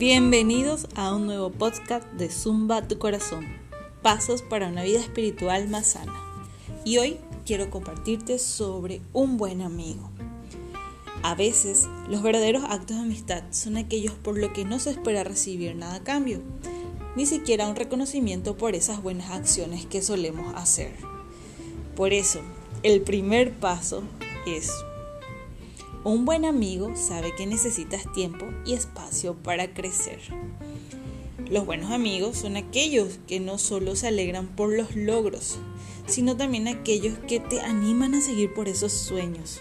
[0.00, 3.46] Bienvenidos a un nuevo podcast de Zumba tu corazón,
[4.00, 6.14] pasos para una vida espiritual más sana.
[6.86, 10.10] Y hoy quiero compartirte sobre un buen amigo.
[11.22, 15.22] A veces, los verdaderos actos de amistad son aquellos por los que no se espera
[15.22, 16.40] recibir nada a cambio,
[17.14, 20.94] ni siquiera un reconocimiento por esas buenas acciones que solemos hacer.
[21.94, 22.40] Por eso,
[22.82, 24.02] el primer paso
[24.46, 24.72] es
[26.02, 30.18] un buen amigo sabe que necesitas tiempo y espacio para crecer.
[31.50, 35.58] Los buenos amigos son aquellos que no solo se alegran por los logros,
[36.06, 39.60] sino también aquellos que te animan a seguir por esos sueños.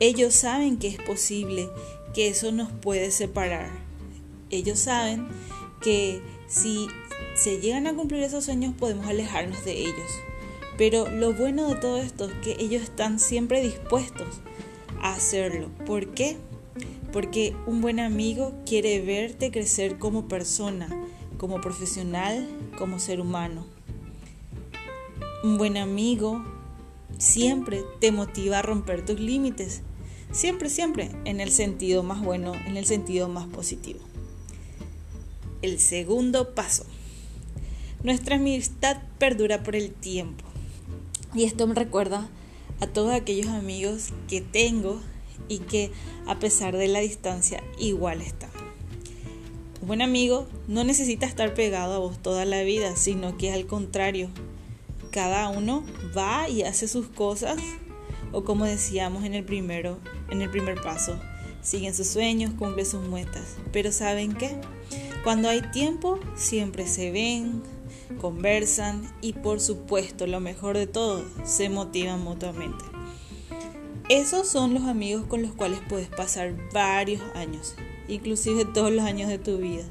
[0.00, 1.68] Ellos saben que es posible,
[2.12, 3.70] que eso nos puede separar.
[4.50, 5.28] Ellos saben
[5.80, 6.88] que si
[7.34, 10.10] se llegan a cumplir esos sueños podemos alejarnos de ellos.
[10.76, 14.40] Pero lo bueno de todo esto es que ellos están siempre dispuestos
[15.02, 15.70] hacerlo.
[15.86, 16.36] ¿Por qué?
[17.12, 20.88] Porque un buen amigo quiere verte crecer como persona,
[21.38, 23.66] como profesional, como ser humano.
[25.42, 26.44] Un buen amigo
[27.18, 29.82] siempre te motiva a romper tus límites.
[30.32, 34.00] Siempre, siempre en el sentido más bueno, en el sentido más positivo.
[35.62, 36.84] El segundo paso.
[38.02, 40.44] Nuestra amistad perdura por el tiempo.
[41.34, 42.28] Y esto me recuerda
[42.80, 45.00] a todos aquellos amigos que tengo
[45.48, 45.90] y que
[46.26, 48.50] a pesar de la distancia igual están.
[49.80, 53.66] Un buen amigo no necesita estar pegado a vos toda la vida, sino que al
[53.66, 54.28] contrario,
[55.10, 55.84] cada uno
[56.16, 57.58] va y hace sus cosas
[58.32, 59.98] o como decíamos en el primero,
[60.30, 61.18] en el primer paso,
[61.62, 64.56] siguen sus sueños, cumplen sus metas, pero ¿saben qué?
[65.24, 67.62] Cuando hay tiempo siempre se ven,
[68.20, 72.84] conversan y por supuesto, lo mejor de todo, se motivan mutuamente.
[74.08, 77.74] Esos son los amigos con los cuales puedes pasar varios años,
[78.06, 79.84] inclusive todos los años de tu vida,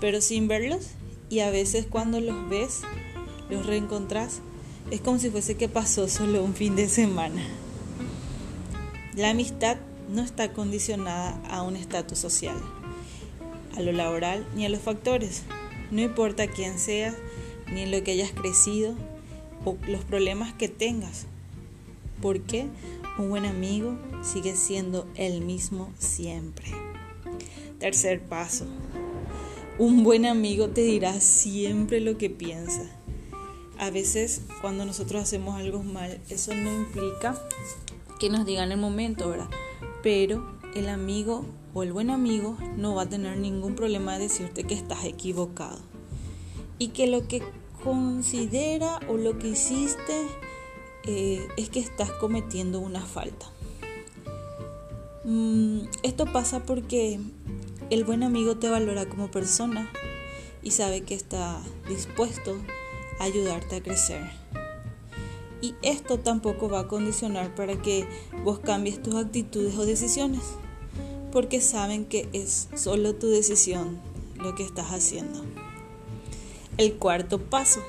[0.00, 0.90] pero sin verlos
[1.28, 2.82] y a veces cuando los ves,
[3.50, 4.40] los reencontrás,
[4.90, 7.42] es como si fuese que pasó solo un fin de semana.
[9.16, 9.76] La amistad
[10.08, 12.56] no está condicionada a un estatus social,
[13.76, 15.42] a lo laboral ni a los factores.
[15.92, 17.14] No importa quién seas,
[17.70, 18.94] ni en lo que hayas crecido
[19.66, 21.26] o los problemas que tengas.
[22.22, 22.66] Porque
[23.18, 26.64] un buen amigo sigue siendo el mismo siempre.
[27.78, 28.64] Tercer paso.
[29.78, 32.88] Un buen amigo te dirá siempre lo que piensa.
[33.78, 37.38] A veces cuando nosotros hacemos algo mal, eso no implica
[38.18, 39.50] que nos digan el momento, ¿verdad?
[40.02, 41.44] Pero el amigo
[41.74, 45.78] o el buen amigo no va a tener ningún problema de decirte que estás equivocado
[46.78, 47.42] y que lo que
[47.84, 50.26] considera o lo que hiciste
[51.04, 53.46] eh, es que estás cometiendo una falta.
[55.24, 57.20] Mm, esto pasa porque
[57.90, 59.90] el buen amigo te valora como persona
[60.62, 62.56] y sabe que está dispuesto
[63.18, 64.22] a ayudarte a crecer.
[65.60, 68.04] Y esto tampoco va a condicionar para que
[68.42, 70.42] vos cambies tus actitudes o decisiones,
[71.32, 73.98] porque saben que es solo tu decisión
[74.36, 75.42] lo que estás haciendo.
[76.76, 77.80] El cuarto paso.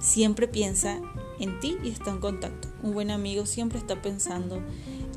[0.00, 1.00] Siempre piensa
[1.40, 2.68] en ti y está en contacto.
[2.82, 4.60] Un buen amigo siempre está pensando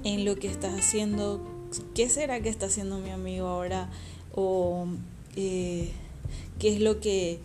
[0.04, 1.40] en lo que estás haciendo.
[1.96, 3.90] ¿Qué será que está haciendo mi amigo ahora?
[4.36, 4.88] O
[5.36, 5.92] eh,
[6.60, 7.40] qué es lo que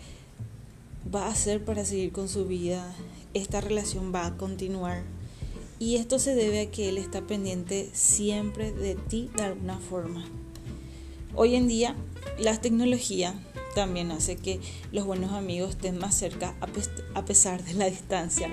[1.15, 2.95] va a hacer para seguir con su vida.
[3.35, 5.03] Esta relación va a continuar.
[5.81, 10.25] Y esto se debe a que él está pendiente siempre de ti de alguna forma.
[11.37, 11.95] Hoy en día,
[12.39, 13.35] la tecnología
[13.77, 16.57] también hace que los buenos amigos estén más cerca
[17.15, 18.49] a, pesar de la distancia.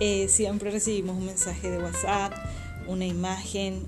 [0.00, 2.32] Eh, siempre recibimos un mensaje de WhatsApp,
[2.88, 3.86] una imagen,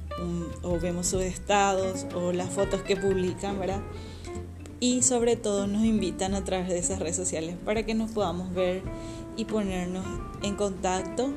[0.63, 3.59] o vemos sus estados o las fotos que publican.
[4.79, 8.55] Y sobre todo nos invitan a través de esas redes sociales para que nos podamos
[8.55, 8.83] ver
[9.37, 10.07] y ponernos
[10.43, 11.33] en contacto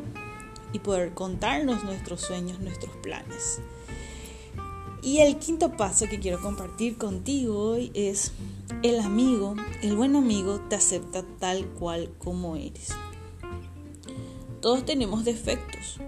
[0.74, 3.60] y poder contarnos nuestros sueños, nuestros planes.
[5.02, 8.34] Y el quinto paso que quiero compartir contigo hoy es
[8.84, 12.90] el amigo, el buen amigo te acepta tal cual como eres.
[14.62, 16.00] Todos tenemos defectos,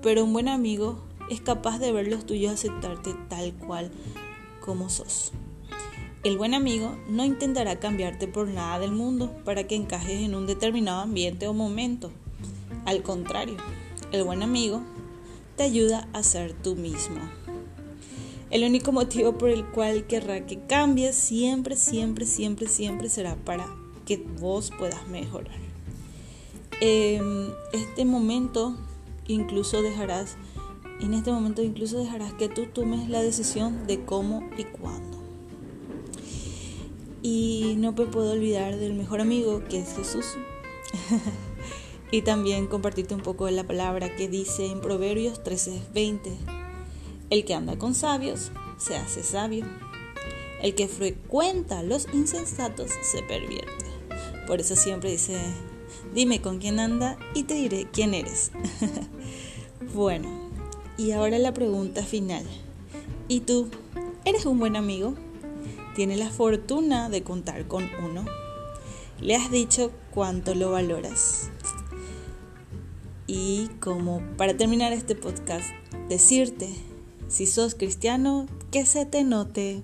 [0.00, 3.90] pero un buen amigo es capaz de ver los tuyos aceptarte tal cual
[4.60, 5.32] como sos.
[6.22, 10.46] El buen amigo no intentará cambiarte por nada del mundo para que encajes en un
[10.46, 12.10] determinado ambiente o momento.
[12.84, 13.56] Al contrario,
[14.12, 14.82] el buen amigo
[15.56, 17.20] te ayuda a ser tú mismo.
[18.50, 23.66] El único motivo por el cual querrá que cambies siempre, siempre, siempre, siempre será para
[24.04, 25.58] que vos puedas mejorar.
[26.80, 28.76] Em, este momento
[29.26, 30.36] incluso dejarás,
[31.00, 35.18] en este momento incluso dejarás que tú tomes la decisión de cómo y cuándo.
[37.22, 40.26] Y no me puedo olvidar del mejor amigo que es Jesús.
[42.10, 46.36] y también compartirte un poco de la palabra que dice en Proverbios 13:20.
[47.30, 49.66] El que anda con sabios se hace sabio.
[50.62, 53.84] El que frecuenta los insensatos se pervierte.
[54.46, 55.36] Por eso siempre dice,
[56.14, 58.52] dime con quién anda y te diré quién eres.
[59.94, 60.28] bueno,
[60.96, 62.44] y ahora la pregunta final.
[63.28, 63.68] ¿Y tú?
[64.24, 65.14] ¿Eres un buen amigo?
[65.94, 68.24] ¿Tienes la fortuna de contar con uno?
[69.20, 71.50] ¿Le has dicho cuánto lo valoras?
[73.26, 75.68] Y como para terminar este podcast,
[76.08, 76.68] decirte,
[77.28, 79.82] si sos cristiano, que se te note.